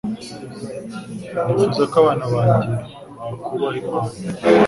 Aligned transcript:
nifuza 1.43 1.83
ko 1.91 1.95
abana 2.01 2.25
banjye 2.33 2.73
bakubaha 3.19 3.77
imana 3.83 4.17